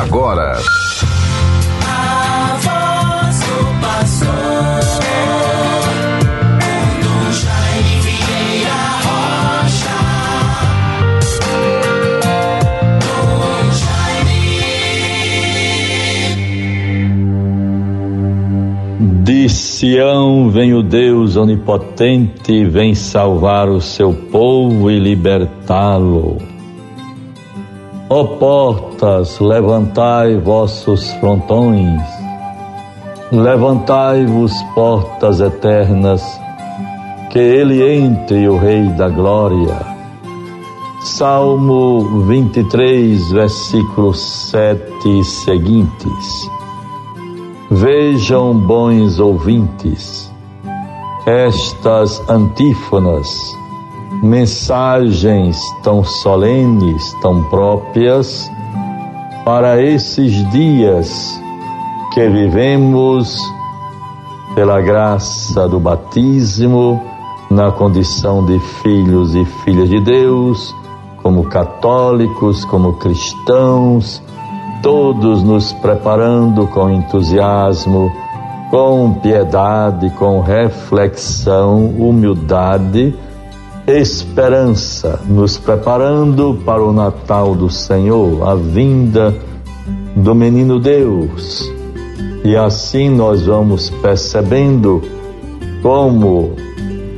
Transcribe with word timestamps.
agora. 0.00 0.58
De 19.22 19.48
Sião 19.48 20.50
vem 20.50 20.74
o 20.74 20.82
Deus 20.82 21.36
onipotente, 21.36 22.64
vem 22.66 22.94
salvar 22.94 23.68
o 23.68 23.80
seu 23.80 24.12
povo 24.12 24.90
e 24.90 24.98
libertá-lo. 24.98 26.53
Ó 28.10 28.22
portas, 28.36 29.40
levantai 29.40 30.36
vossos 30.36 31.10
frontões, 31.14 32.02
levantai-vos 33.32 34.52
portas 34.74 35.40
eternas, 35.40 36.22
que 37.30 37.38
ele 37.38 37.82
entre 37.82 38.46
o 38.46 38.58
Rei 38.58 38.82
da 38.90 39.08
Glória. 39.08 39.80
Salmo 41.00 42.26
23, 42.26 43.32
versículos 43.32 44.20
7 44.50 45.20
e 45.20 45.24
seguintes. 45.24 46.50
Vejam, 47.70 48.54
bons 48.54 49.18
ouvintes, 49.18 50.30
estas 51.26 52.22
antífonas 52.28 53.63
mensagens 54.24 55.60
tão 55.82 56.02
solenes, 56.02 57.12
tão 57.20 57.44
próprias 57.44 58.50
para 59.44 59.82
esses 59.82 60.50
dias 60.50 61.38
que 62.14 62.26
vivemos 62.30 63.38
pela 64.54 64.80
graça 64.80 65.68
do 65.68 65.78
batismo, 65.78 67.02
na 67.50 67.70
condição 67.70 68.46
de 68.46 68.58
filhos 68.82 69.34
e 69.34 69.44
filhas 69.44 69.90
de 69.90 70.00
Deus, 70.00 70.74
como 71.22 71.44
católicos, 71.44 72.64
como 72.64 72.94
cristãos, 72.94 74.22
todos 74.82 75.42
nos 75.42 75.70
preparando 75.74 76.66
com 76.68 76.88
entusiasmo, 76.88 78.10
com 78.70 79.12
piedade, 79.20 80.08
com 80.10 80.40
reflexão, 80.40 81.88
humildade 81.98 83.14
esperança, 83.86 85.20
nos 85.26 85.58
preparando 85.58 86.58
para 86.64 86.82
o 86.82 86.92
Natal 86.92 87.54
do 87.54 87.68
Senhor, 87.68 88.48
a 88.48 88.54
vinda 88.54 89.34
do 90.16 90.34
menino 90.34 90.80
Deus. 90.80 91.70
E 92.44 92.56
assim 92.56 93.10
nós 93.10 93.44
vamos 93.44 93.90
percebendo 93.90 95.02
como 95.82 96.52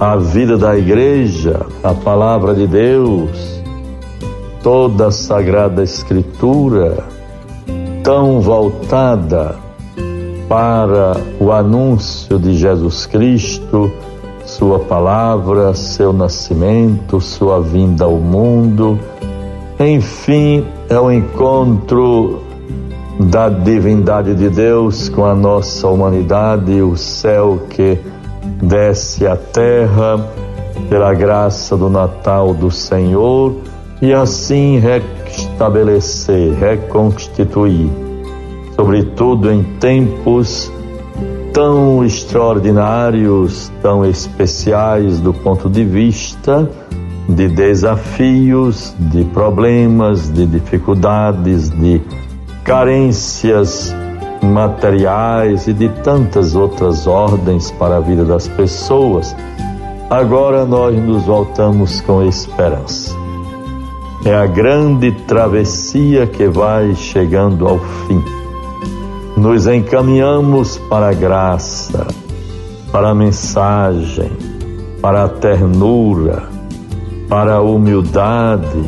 a 0.00 0.16
vida 0.16 0.58
da 0.58 0.76
igreja, 0.76 1.66
a 1.82 1.94
palavra 1.94 2.54
de 2.54 2.66
Deus, 2.66 3.62
toda 4.62 5.06
a 5.06 5.12
sagrada 5.12 5.84
escritura, 5.84 6.98
tão 8.02 8.40
voltada 8.40 9.56
para 10.48 11.16
o 11.40 11.50
anúncio 11.52 12.38
de 12.38 12.56
Jesus 12.56 13.06
Cristo, 13.06 13.90
sua 14.56 14.78
palavra, 14.78 15.74
seu 15.74 16.14
nascimento, 16.14 17.20
sua 17.20 17.60
vinda 17.60 18.06
ao 18.06 18.16
mundo. 18.16 18.98
Enfim, 19.78 20.64
é 20.88 20.98
o 20.98 21.12
encontro 21.12 22.40
da 23.20 23.50
divindade 23.50 24.34
de 24.34 24.48
Deus 24.48 25.10
com 25.10 25.26
a 25.26 25.34
nossa 25.34 25.86
humanidade, 25.88 26.80
o 26.80 26.96
céu 26.96 27.66
que 27.68 27.98
desce 28.62 29.26
à 29.26 29.36
terra 29.36 30.26
pela 30.88 31.12
graça 31.12 31.76
do 31.76 31.90
Natal 31.90 32.54
do 32.54 32.70
Senhor 32.70 33.56
e 34.00 34.14
assim 34.14 34.78
restabelecer, 34.78 36.54
reconstituir, 36.54 37.90
sobretudo 38.74 39.52
em 39.52 39.62
tempos 39.78 40.72
tão 41.56 42.04
extraordinários, 42.04 43.72
tão 43.80 44.04
especiais 44.04 45.20
do 45.20 45.32
ponto 45.32 45.70
de 45.70 45.86
vista 45.86 46.70
de 47.26 47.48
desafios, 47.48 48.94
de 48.98 49.24
problemas, 49.24 50.30
de 50.30 50.44
dificuldades, 50.44 51.70
de 51.70 52.02
carências 52.62 53.90
materiais 54.42 55.66
e 55.66 55.72
de 55.72 55.88
tantas 56.04 56.54
outras 56.54 57.06
ordens 57.06 57.70
para 57.70 57.96
a 57.96 58.00
vida 58.00 58.26
das 58.26 58.46
pessoas. 58.46 59.34
Agora 60.10 60.66
nós 60.66 60.94
nos 61.02 61.22
voltamos 61.22 62.02
com 62.02 62.22
esperança. 62.22 63.16
É 64.26 64.34
a 64.34 64.46
grande 64.46 65.10
travessia 65.10 66.26
que 66.26 66.48
vai 66.48 66.94
chegando 66.94 67.66
ao 67.66 67.78
fim 67.78 68.35
nos 69.36 69.66
encaminhamos 69.66 70.78
para 70.88 71.10
a 71.10 71.12
graça, 71.12 72.06
para 72.90 73.10
a 73.10 73.14
mensagem, 73.14 74.32
para 75.02 75.24
a 75.24 75.28
ternura, 75.28 76.48
para 77.28 77.56
a 77.56 77.60
humildade, 77.60 78.82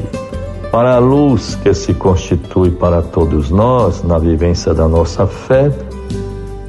para 0.73 0.97
a 0.97 0.99
luz 0.99 1.55
que 1.57 1.75
se 1.75 1.93
constitui 1.93 2.71
para 2.71 3.03
todos 3.03 3.51
nós 3.51 4.03
na 4.03 4.19
vivência 4.19 4.73
da 4.73 4.89
nossa 4.89 5.27
fé, 5.27 5.71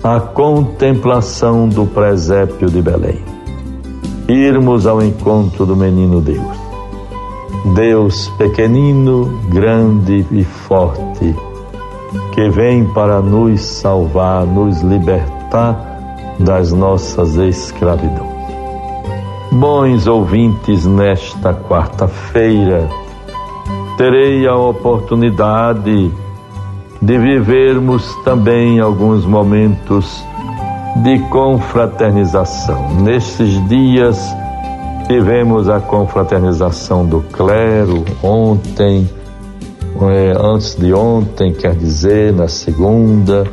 a 0.04 0.20
contemplação 0.20 1.70
do 1.70 1.86
presépio 1.86 2.70
de 2.70 2.82
Belém. 2.82 3.24
Irmos 4.28 4.86
ao 4.86 5.02
encontro 5.02 5.66
do 5.66 5.76
menino 5.76 6.22
Deus. 6.22 6.58
Deus 7.76 8.30
pequenino, 8.38 9.40
grande 9.50 10.26
e 10.32 10.44
forte 10.44 11.36
que 12.34 12.50
vem 12.50 12.86
para 12.94 13.22
nos 13.22 13.62
salvar, 13.62 14.46
nos 14.46 14.82
libertar 14.82 15.86
das 16.40 16.72
nossas 16.72 17.36
escravidões. 17.36 18.40
Bons 19.52 20.08
ouvintes, 20.08 20.86
nesta 20.86 21.54
quarta-feira 21.54 22.88
terei 23.98 24.48
a 24.48 24.56
oportunidade 24.56 26.12
de 27.02 27.18
vivermos 27.18 28.16
também 28.24 28.80
alguns 28.80 29.26
momentos 29.26 30.24
de 31.04 31.20
confraternização. 31.30 32.96
Nesses 33.02 33.68
dias 33.68 34.18
tivemos 35.08 35.68
a 35.68 35.80
confraternização 35.80 37.06
do 37.06 37.22
clero 37.22 38.06
ontem 38.24 39.10
é, 40.08 40.34
antes 40.40 40.76
de 40.76 40.94
ontem, 40.94 41.52
quer 41.52 41.76
dizer, 41.76 42.32
na 42.32 42.48
segunda. 42.48 43.46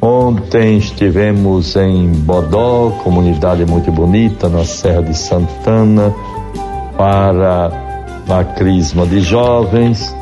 Ontem 0.00 0.78
estivemos 0.78 1.76
em 1.76 2.08
Bodó, 2.12 2.90
comunidade 3.04 3.64
muito 3.64 3.92
bonita, 3.92 4.48
na 4.48 4.64
Serra 4.64 5.02
de 5.02 5.16
Santana, 5.16 6.14
para 6.96 7.70
a 8.28 8.44
Crisma 8.44 9.06
de 9.06 9.20
Jovens. 9.20 10.14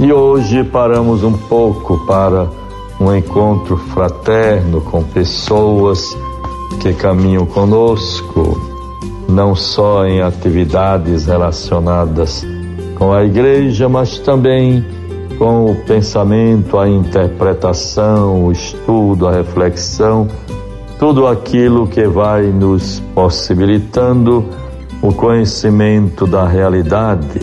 E 0.00 0.12
hoje 0.12 0.64
paramos 0.64 1.22
um 1.22 1.32
pouco 1.32 2.04
para 2.06 2.48
um 3.00 3.14
encontro 3.14 3.76
fraterno 3.76 4.80
com 4.80 5.02
pessoas 5.02 6.16
que 6.80 6.92
caminham 6.92 7.46
conosco, 7.46 8.60
não 9.28 9.54
só 9.54 10.04
em 10.06 10.20
atividades 10.20 11.26
relacionadas 11.26 12.44
com 12.98 13.12
a 13.12 13.24
igreja, 13.24 13.88
mas 13.88 14.18
também 14.18 14.84
com 15.38 15.70
o 15.70 15.74
pensamento, 15.86 16.76
a 16.78 16.88
interpretação, 16.88 18.46
o 18.46 18.52
estudo, 18.52 19.28
a 19.28 19.32
reflexão, 19.32 20.26
tudo 20.98 21.28
aquilo 21.28 21.86
que 21.86 22.04
vai 22.08 22.46
nos 22.46 23.00
possibilitando 23.14 24.44
o 25.00 25.12
conhecimento 25.12 26.26
da 26.26 26.44
realidade, 26.44 27.40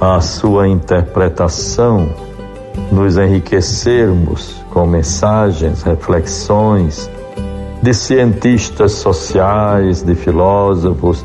a 0.00 0.20
sua 0.20 0.68
interpretação, 0.68 2.08
nos 2.92 3.16
enriquecermos 3.16 4.62
com 4.70 4.86
mensagens, 4.86 5.82
reflexões 5.82 7.10
de 7.82 7.92
cientistas 7.92 8.92
sociais, 8.92 10.02
de 10.02 10.14
filósofos, 10.14 11.24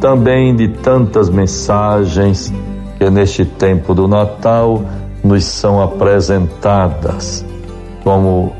também 0.00 0.56
de 0.56 0.68
tantas 0.68 1.28
mensagens 1.28 2.52
que 3.04 3.10
neste 3.10 3.44
tempo 3.44 3.94
do 3.94 4.08
Natal 4.08 4.82
nos 5.22 5.44
são 5.44 5.82
apresentadas 5.82 7.44
como 8.02 8.54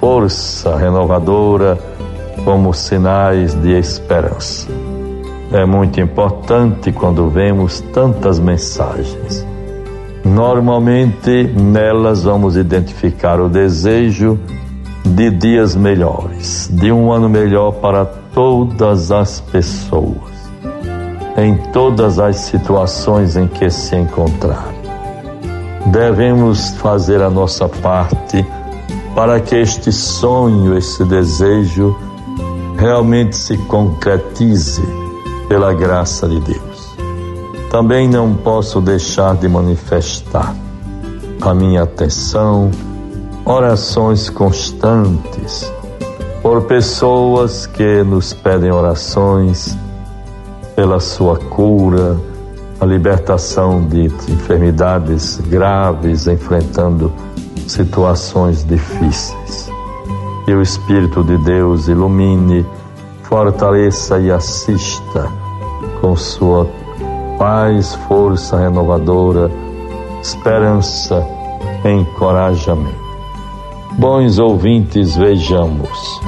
força 0.00 0.76
renovadora, 0.76 1.78
como 2.44 2.74
sinais 2.74 3.54
de 3.54 3.78
esperança. 3.78 4.66
É 5.52 5.64
muito 5.64 6.00
importante 6.00 6.90
quando 6.90 7.28
vemos 7.28 7.80
tantas 7.92 8.40
mensagens. 8.40 9.46
Normalmente 10.24 11.44
nelas 11.44 12.24
vamos 12.24 12.56
identificar 12.56 13.40
o 13.40 13.48
desejo 13.48 14.36
de 15.04 15.30
dias 15.30 15.76
melhores, 15.76 16.68
de 16.72 16.90
um 16.90 17.12
ano 17.12 17.28
melhor 17.28 17.74
para 17.74 18.04
todas 18.04 19.12
as 19.12 19.40
pessoas, 19.40 20.39
em 21.36 21.56
todas 21.72 22.18
as 22.18 22.36
situações 22.36 23.36
em 23.36 23.46
que 23.46 23.70
se 23.70 23.96
encontrarem. 23.96 24.80
Devemos 25.86 26.70
fazer 26.70 27.22
a 27.22 27.30
nossa 27.30 27.68
parte 27.68 28.44
para 29.14 29.40
que 29.40 29.56
este 29.56 29.90
sonho, 29.90 30.76
esse 30.76 31.04
desejo, 31.04 31.96
realmente 32.76 33.36
se 33.36 33.56
concretize 33.56 34.82
pela 35.48 35.72
graça 35.72 36.28
de 36.28 36.40
Deus. 36.40 36.96
Também 37.70 38.08
não 38.08 38.34
posso 38.34 38.80
deixar 38.80 39.36
de 39.36 39.48
manifestar 39.48 40.54
a 41.40 41.54
minha 41.54 41.82
atenção, 41.82 42.70
orações 43.44 44.28
constantes 44.28 45.72
por 46.42 46.62
pessoas 46.62 47.66
que 47.66 48.02
nos 48.02 48.32
pedem 48.32 48.70
orações 48.70 49.76
pela 50.74 51.00
sua 51.00 51.36
cura, 51.36 52.16
a 52.80 52.86
libertação 52.86 53.86
de 53.86 54.06
enfermidades 54.06 55.38
graves, 55.48 56.26
enfrentando 56.26 57.12
situações 57.66 58.64
difíceis. 58.64 59.70
Que 60.44 60.54
o 60.54 60.62
Espírito 60.62 61.22
de 61.22 61.36
Deus 61.38 61.88
ilumine, 61.88 62.64
fortaleça 63.22 64.18
e 64.18 64.30
assista 64.30 65.30
com 66.00 66.16
sua 66.16 66.66
paz, 67.38 67.94
força 68.08 68.58
renovadora, 68.58 69.50
esperança, 70.22 71.26
encorajamento. 71.84 73.00
Bons 73.92 74.38
ouvintes, 74.38 75.16
vejamos. 75.16 76.20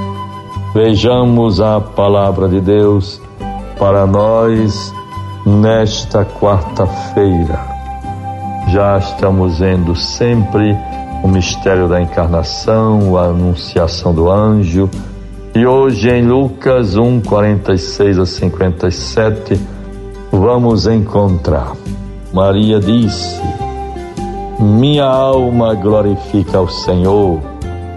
Vejamos 0.75 1.61
a 1.61 1.81
palavra 1.81 2.49
de 2.49 2.61
Deus 2.61 3.21
para 3.83 4.07
nós 4.07 4.95
nesta 5.45 6.25
quarta-feira. 6.25 7.59
Já 8.69 8.97
estamos 8.97 9.59
vendo 9.59 9.97
sempre 9.97 10.79
o 11.21 11.27
mistério 11.27 11.89
da 11.89 12.01
encarnação, 12.01 13.19
a 13.19 13.25
anunciação 13.25 14.15
do 14.15 14.31
anjo. 14.31 14.89
E 15.53 15.67
hoje 15.67 16.09
em 16.09 16.25
Lucas 16.25 16.97
1, 16.97 17.23
46 17.23 18.21
a 18.21 18.25
57, 18.25 19.61
vamos 20.31 20.87
encontrar. 20.87 21.73
Maria 22.33 22.79
disse: 22.79 23.43
Minha 24.61 25.07
alma 25.07 25.75
glorifica 25.75 26.59
ao 26.59 26.69
Senhor, 26.69 27.41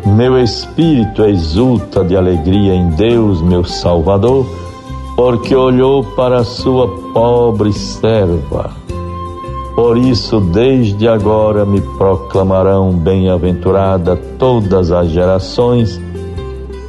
meu 0.03 0.39
espírito 0.39 1.23
exulta 1.25 2.03
de 2.03 2.17
alegria 2.17 2.73
em 2.73 2.89
Deus, 2.89 3.39
meu 3.39 3.63
Salvador, 3.63 4.64
porque 5.15 5.55
olhou 5.55 6.03
para 6.03 6.43
sua 6.43 6.87
pobre 7.13 7.71
serva. 7.71 8.71
Por 9.75 9.97
isso, 9.97 10.39
desde 10.39 11.07
agora 11.07 11.65
me 11.65 11.81
proclamarão 11.81 12.91
bem-aventurada 12.91 14.15
todas 14.37 14.91
as 14.91 15.09
gerações, 15.09 15.99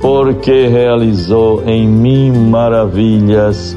porque 0.00 0.66
realizou 0.66 1.62
em 1.66 1.86
mim 1.86 2.30
maravilhas 2.30 3.76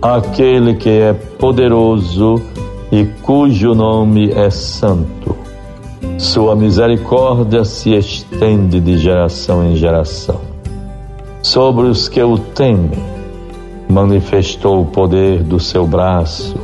aquele 0.00 0.74
que 0.74 0.90
é 0.90 1.12
poderoso 1.12 2.40
e 2.92 3.04
cujo 3.22 3.74
nome 3.74 4.30
é 4.30 4.48
santo. 4.50 5.36
Sua 6.18 6.54
misericórdia 6.54 7.64
se 7.64 7.94
estende 7.94 8.80
de 8.80 8.96
geração 8.96 9.64
em 9.64 9.76
geração. 9.76 10.40
Sobre 11.42 11.86
os 11.86 12.08
que 12.08 12.22
o 12.22 12.38
temem, 12.38 13.15
manifestou 13.88 14.82
o 14.82 14.86
poder 14.86 15.42
do 15.42 15.60
seu 15.60 15.86
braço 15.86 16.56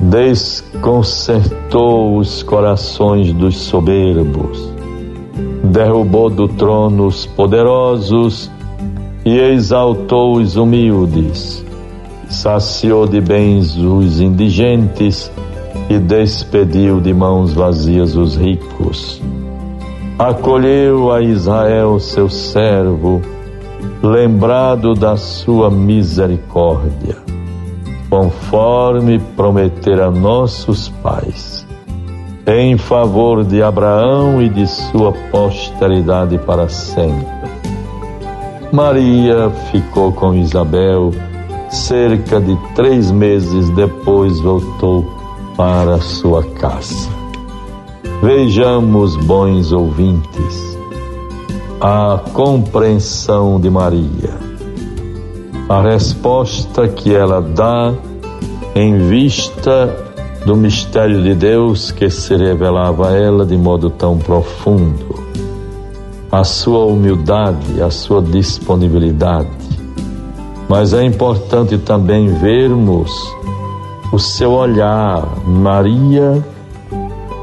desconcertou 0.00 2.16
os 2.16 2.42
corações 2.42 3.32
dos 3.32 3.56
soberbos, 3.56 4.72
derrubou 5.64 6.30
do 6.30 6.48
trono 6.48 7.06
os 7.06 7.26
poderosos 7.26 8.50
e 9.24 9.38
exaltou 9.38 10.36
os 10.36 10.56
humildes, 10.56 11.64
saciou 12.28 13.06
de 13.06 13.20
bens 13.20 13.76
os 13.76 14.20
indigentes 14.20 15.30
e 15.90 15.98
despediu 15.98 17.00
de 17.00 17.12
mãos 17.12 17.52
vazias 17.52 18.16
os 18.16 18.36
ricos. 18.36 19.20
Acolheu 20.18 21.12
a 21.12 21.20
Israel, 21.22 22.00
seu 22.00 22.28
servo, 22.28 23.22
lembrado 24.02 24.94
da 24.94 25.16
sua 25.16 25.70
misericórdia 25.70 27.16
conforme 28.08 29.18
prometer 29.36 30.00
a 30.00 30.10
nossos 30.10 30.88
pais, 31.02 31.66
em 32.46 32.76
favor 32.78 33.44
de 33.44 33.62
Abraão 33.62 34.40
e 34.40 34.48
de 34.48 34.66
sua 34.66 35.12
posteridade 35.30 36.38
para 36.38 36.68
sempre. 36.68 37.26
Maria 38.72 39.50
ficou 39.70 40.12
com 40.12 40.34
Isabel 40.34 41.12
cerca 41.70 42.40
de 42.40 42.56
três 42.74 43.10
meses 43.10 43.68
depois 43.70 44.40
voltou 44.40 45.04
para 45.56 45.98
sua 46.00 46.42
casa. 46.42 47.10
Vejamos, 48.22 49.16
bons 49.16 49.70
ouvintes, 49.72 50.67
a 51.80 52.20
compreensão 52.32 53.60
de 53.60 53.70
Maria 53.70 54.48
a 55.68 55.82
resposta 55.82 56.88
que 56.88 57.14
ela 57.14 57.42
dá 57.42 57.92
em 58.74 58.96
vista 59.06 59.94
do 60.46 60.56
mistério 60.56 61.22
de 61.22 61.34
Deus 61.34 61.90
que 61.90 62.08
se 62.08 62.34
revelava 62.34 63.10
a 63.10 63.12
ela 63.12 63.44
de 63.44 63.54
modo 63.54 63.90
tão 63.90 64.16
profundo, 64.16 65.22
a 66.32 66.42
sua 66.42 66.86
humildade, 66.86 67.82
a 67.82 67.90
sua 67.90 68.22
disponibilidade. 68.22 69.50
Mas 70.70 70.94
é 70.94 71.04
importante 71.04 71.76
também 71.76 72.28
vermos 72.28 73.12
o 74.10 74.18
seu 74.18 74.52
olhar, 74.52 75.22
Maria, 75.46 76.42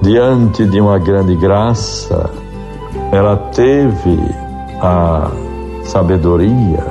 diante 0.02 0.66
de 0.66 0.82
uma 0.82 0.98
grande 0.98 1.36
graça, 1.36 2.28
ela 3.16 3.38
teve 3.54 4.20
a 4.82 5.32
sabedoria, 5.86 6.86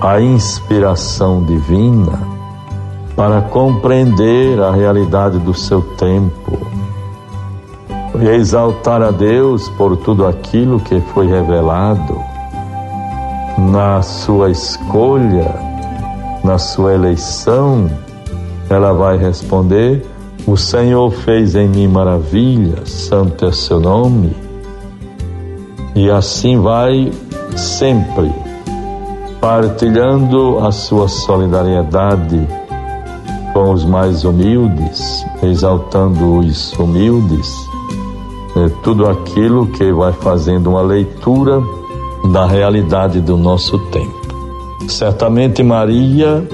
a 0.00 0.20
inspiração 0.20 1.44
divina 1.44 2.18
para 3.16 3.42
compreender 3.42 4.60
a 4.60 4.70
realidade 4.70 5.38
do 5.38 5.52
seu 5.52 5.82
tempo 5.96 6.58
e 8.20 8.28
exaltar 8.28 9.02
a 9.02 9.10
Deus 9.10 9.68
por 9.70 9.96
tudo 9.96 10.26
aquilo 10.26 10.78
que 10.78 11.00
foi 11.12 11.26
revelado 11.26 12.20
na 13.58 14.00
sua 14.00 14.50
escolha, 14.50 15.54
na 16.44 16.56
sua 16.58 16.94
eleição, 16.94 17.90
ela 18.70 18.92
vai 18.92 19.16
responder: 19.16 20.06
O 20.46 20.56
Senhor 20.56 21.10
fez 21.10 21.54
em 21.54 21.68
mim 21.68 21.88
maravilhas, 21.88 22.90
santo 22.90 23.44
é 23.44 23.52
seu 23.52 23.80
nome. 23.80 24.41
E 25.94 26.10
assim 26.10 26.58
vai 26.60 27.12
sempre 27.56 28.32
partilhando 29.40 30.58
a 30.60 30.70
sua 30.70 31.08
solidariedade 31.08 32.46
com 33.52 33.72
os 33.72 33.84
mais 33.84 34.24
humildes, 34.24 35.26
exaltando 35.42 36.38
os 36.38 36.72
humildes, 36.74 37.54
é 38.56 38.68
tudo 38.82 39.08
aquilo 39.08 39.66
que 39.66 39.92
vai 39.92 40.12
fazendo 40.12 40.70
uma 40.70 40.82
leitura 40.82 41.60
da 42.32 42.46
realidade 42.46 43.20
do 43.20 43.36
nosso 43.36 43.78
tempo. 43.90 44.22
Certamente 44.88 45.62
Maria, 45.62 46.46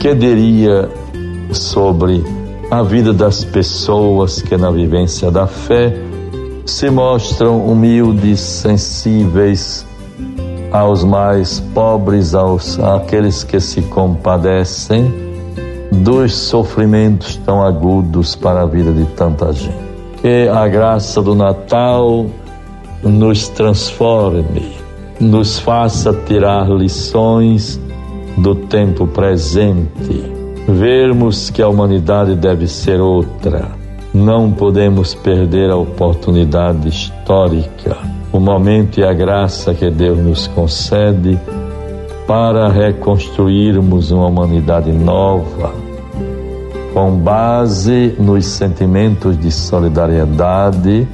que 0.00 0.14
diria 0.14 0.90
sobre 1.52 2.24
a 2.70 2.82
vida 2.82 3.12
das 3.12 3.44
pessoas 3.44 4.40
que 4.40 4.56
na 4.56 4.70
vivência 4.70 5.30
da 5.30 5.46
fé 5.46 5.94
se 6.64 6.90
mostram 6.90 7.64
humildes, 7.64 8.40
sensíveis, 8.40 9.86
aos 10.70 11.04
mais 11.04 11.60
pobres, 11.74 12.34
aos 12.34 12.78
àqueles 12.78 13.44
que 13.44 13.60
se 13.60 13.82
compadecem 13.82 15.12
dos 15.92 16.34
sofrimentos 16.34 17.36
tão 17.36 17.62
agudos 17.62 18.34
para 18.34 18.62
a 18.62 18.66
vida 18.66 18.92
de 18.92 19.04
tanta 19.12 19.52
gente. 19.52 19.76
Que 20.20 20.48
a 20.48 20.66
graça 20.68 21.20
do 21.20 21.34
Natal 21.34 22.26
nos 23.02 23.48
transforme, 23.48 24.72
nos 25.20 25.58
faça 25.58 26.12
tirar 26.26 26.68
lições 26.70 27.78
do 28.38 28.54
tempo 28.54 29.06
presente, 29.06 30.32
vermos 30.66 31.50
que 31.50 31.60
a 31.60 31.68
humanidade 31.68 32.34
deve 32.34 32.66
ser 32.66 33.00
outra, 33.00 33.81
Não 34.14 34.52
podemos 34.52 35.14
perder 35.14 35.70
a 35.70 35.76
oportunidade 35.76 36.88
histórica, 36.88 37.96
o 38.30 38.38
momento 38.38 39.00
e 39.00 39.04
a 39.04 39.12
graça 39.12 39.72
que 39.72 39.90
Deus 39.90 40.18
nos 40.18 40.46
concede 40.48 41.38
para 42.26 42.68
reconstruirmos 42.68 44.10
uma 44.10 44.26
humanidade 44.26 44.92
nova, 44.92 45.74
com 46.92 47.12
base 47.12 48.14
nos 48.18 48.44
sentimentos 48.44 49.38
de 49.38 49.50
solidariedade, 49.50 51.08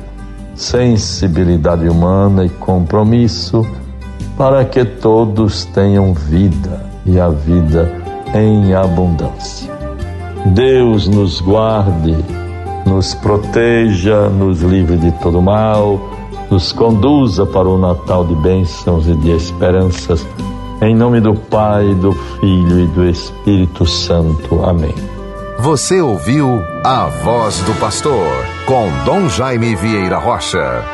sensibilidade 0.57 1.89
humana 1.89 2.45
e 2.45 2.49
compromisso, 2.49 3.65
para 4.37 4.65
que 4.65 4.85
todos 4.85 5.65
tenham 5.67 6.13
vida 6.13 6.85
e 7.07 7.19
a 7.19 7.29
vida 7.29 7.93
em 8.35 8.75
abundância. 8.75 9.73
Deus 10.47 11.09
nos 11.09 11.41
guarde, 11.41 12.17
nos 12.89 13.15
proteja, 13.15 14.29
nos 14.29 14.63
livre 14.63 14.97
de 14.97 15.13
todo 15.13 15.43
mal, 15.43 16.01
nos 16.51 16.73
conduza 16.73 17.45
para 17.45 17.69
o 17.69 17.79
Natal 17.79 18.25
de 18.25 18.35
bênçãos 18.37 19.07
e 19.07 19.15
de 19.15 19.31
esperanças. 19.31 20.27
Em 20.81 20.95
nome 20.95 21.21
do 21.21 21.35
Pai, 21.35 21.95
do 21.95 22.13
Filho 22.13 22.81
e 22.81 22.87
do 22.87 23.05
Espírito 23.05 23.85
Santo. 23.85 24.65
Amém. 24.65 24.95
Você 25.59 26.01
ouviu 26.01 26.63
a 26.85 27.07
voz 27.07 27.59
do 27.61 27.75
pastor 27.81 28.27
com 28.65 28.89
Dom 29.05 29.29
Jaime 29.29 29.75
Vieira 29.75 30.19
Rocha. 30.19 30.85